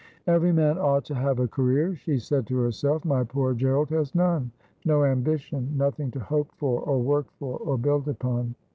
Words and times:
'Every 0.25 0.51
man 0.51 0.79
ought 0.79 1.05
to 1.05 1.13
have 1.13 1.37
a 1.37 1.47
career,' 1.47 1.93
she 1.95 2.17
said 2.17 2.47
to 2.47 2.57
herself.' 2.57 3.05
My 3.05 3.23
poor 3.23 3.53
G 3.53 3.67
erald 3.67 3.89
has 3.89 4.15
none; 4.15 4.49
no 4.83 5.03
ambition; 5.05 5.71
nothing 5.77 6.09
to 6.09 6.19
hope 6.19 6.51
for, 6.55 6.81
or 6.81 6.97
work 6.99 7.27
for, 7.37 7.59
or 7.59 7.77
build 7.77 8.07
upon. 8.09 8.55